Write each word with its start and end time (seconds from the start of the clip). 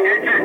Oh! 0.00 0.38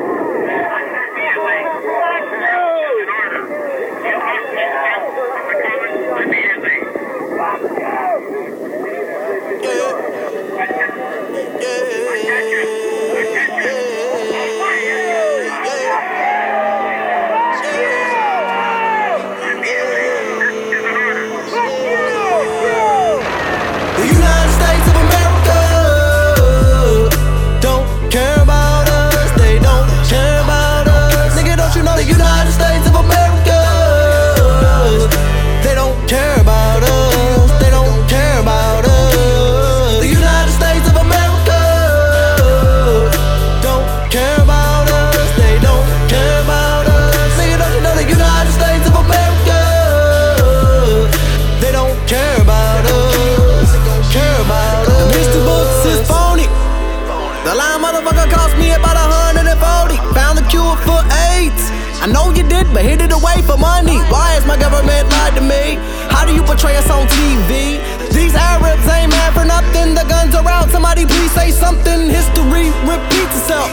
I 62.04 62.06
know 62.12 62.28
you 62.36 62.44
did, 62.44 62.68
but 62.68 62.84
hid 62.84 63.00
it 63.00 63.16
away 63.16 63.40
for 63.48 63.56
money. 63.56 63.96
Why 64.12 64.36
is 64.36 64.44
my 64.44 64.60
government 64.60 65.08
lied 65.08 65.40
to 65.40 65.40
me? 65.40 65.80
How 66.12 66.28
do 66.28 66.36
you 66.36 66.44
portray 66.44 66.76
us 66.76 66.84
on 66.92 67.08
TV? 67.08 67.80
These 68.12 68.36
Arabs 68.36 68.84
ain't 68.92 69.08
mad 69.08 69.32
for 69.32 69.48
nothing. 69.48 69.96
The 69.96 70.04
guns 70.04 70.36
are 70.36 70.44
out. 70.44 70.68
Somebody 70.68 71.08
please 71.08 71.32
say 71.32 71.48
something. 71.48 72.12
History 72.12 72.68
repeats 72.84 73.32
itself. 73.40 73.72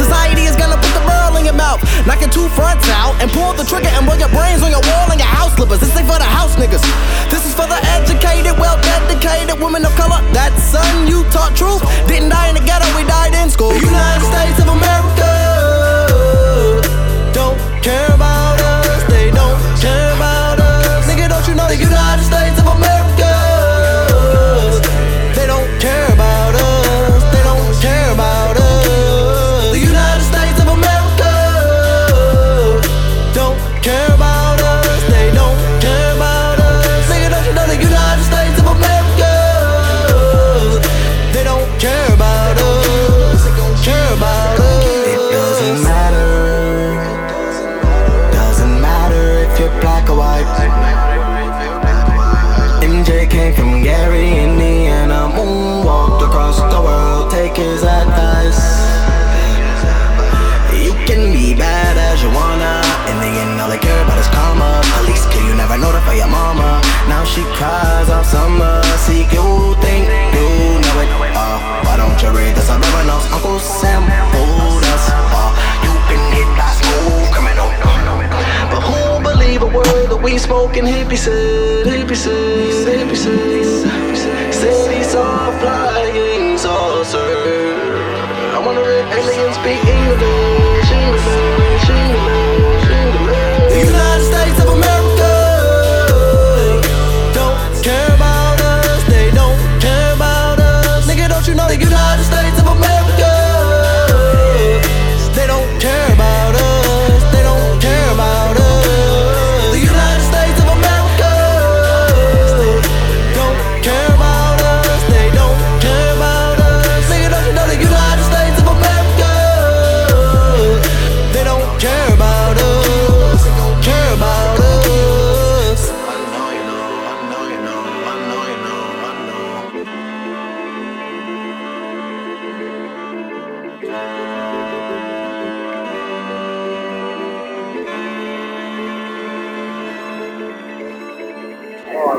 Society 0.00 0.48
is 0.48 0.56
gonna 0.56 0.80
put 0.80 0.88
the 0.96 1.04
burl 1.04 1.36
in 1.36 1.44
your 1.44 1.52
mouth, 1.52 1.84
knock 2.08 2.24
your 2.24 2.32
two 2.32 2.48
fronts 2.56 2.88
out, 2.88 3.12
and 3.20 3.28
pull 3.28 3.52
the 3.52 3.68
trigger 3.68 3.92
and 3.92 4.08
roll 4.08 4.16
your 4.16 4.32
brains 4.32 4.64
on 4.64 4.72
your 4.72 4.80
wall 4.88 5.12
and 5.12 5.20
your 5.20 5.28
house 5.28 5.52
slippers. 5.52 5.84
This 5.84 5.92
ain't 6.00 6.08
for 6.08 6.16
the 6.16 6.24
house 6.24 6.56
niggas. 6.56 6.80
This 7.28 7.44
is 7.44 7.52
for 7.52 7.68
the 7.68 7.76
educated, 7.92 8.56
well 8.56 8.80
dedicated 8.80 9.60
women 9.60 9.84
of 9.84 9.92
color. 10.00 10.24
That 10.32 10.56
son 10.64 11.04
you 11.04 11.28
taught 11.28 11.52
truth 11.52 11.84
didn't 12.08 12.32
die 12.32 12.48
in 12.48 12.56
the 12.56 12.64
ghetto, 12.64 12.88
we 12.96 13.04
died 13.04 13.36
in 13.36 13.52
school. 13.52 13.76
United 13.76 14.24
States 14.32 14.64
of 14.64 14.72
America 14.72 15.05
Gary, 53.86 54.34
Indiana. 54.42 55.30
Moonwalked 55.30 56.26
across 56.26 56.58
the 56.58 56.80
world. 56.82 57.30
Take 57.30 57.54
his 57.54 57.84
advice. 57.84 58.58
You 60.74 60.90
can 61.06 61.30
be 61.30 61.54
bad 61.54 61.94
as 61.94 62.18
you 62.18 62.30
wanna. 62.34 62.82
In 63.06 63.16
the 63.22 63.30
end, 63.30 63.60
all 63.62 63.70
they 63.70 63.78
care 63.78 64.02
about 64.02 64.18
is 64.18 64.26
karma. 64.34 64.82
Police 64.98 65.22
kill 65.30 65.46
you, 65.46 65.54
never 65.54 65.78
notify 65.78 66.18
your 66.18 66.26
mama. 66.26 66.82
Now 67.06 67.22
she 67.22 67.46
cries 67.54 68.10
off 68.10 68.26
summer. 68.26 68.82
See, 69.06 69.22
you 69.30 69.46
think 69.78 70.02
you 70.34 70.50
know 70.82 71.04
it. 71.06 71.10
Uh, 71.38 71.86
why 71.86 71.94
don't 71.94 72.18
you 72.18 72.30
read 72.34 72.58
the 72.58 72.66
subliminals? 72.66 73.30
Uncle 73.30 73.60
Sam 73.62 74.02
told 74.34 74.82
us. 74.94 75.04
Uh, 75.30 75.54
you 75.86 75.94
been 76.10 76.24
hit 76.34 76.50
by 76.58 76.74
smooth 76.74 77.30
criminal. 77.30 77.70
But 78.66 78.82
who 78.82 79.22
believe 79.22 79.62
a 79.62 79.70
word 79.70 80.10
that 80.10 80.20
we 80.20 80.38
spoke 80.38 80.76
and 80.76 80.88
hippie 80.88 81.16
said? 81.16 81.86
Hippie 81.86 82.16
said, 82.16 82.98
hippie 82.98 83.16
said, 83.16 83.75
I 88.76 88.78
wonder 88.78 88.92
if 88.92 89.10
aliens 89.10 89.56
English, 89.56 89.80
English, 89.88 90.55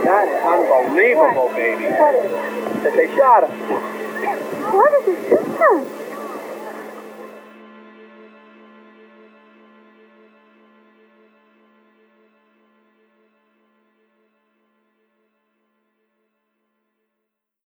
That 0.08 0.24
is 0.30 0.40
unbelievable, 0.40 1.50
baby. 1.54 1.84
That 1.84 2.94
they 2.96 3.14
shot 3.18 3.44
him. 3.44 3.60
What 4.72 4.94
is 5.04 5.06
this? 5.06 6.07